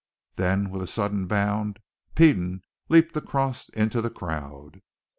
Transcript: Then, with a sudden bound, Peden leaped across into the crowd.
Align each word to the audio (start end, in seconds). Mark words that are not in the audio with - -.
Then, 0.35 0.71
with 0.71 0.81
a 0.81 0.87
sudden 0.87 1.27
bound, 1.27 1.77
Peden 2.15 2.63
leaped 2.89 3.15
across 3.15 3.69
into 3.69 4.01
the 4.01 4.09
crowd. 4.09 4.81